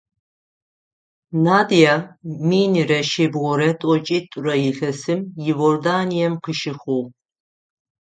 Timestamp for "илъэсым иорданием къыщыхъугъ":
4.69-7.09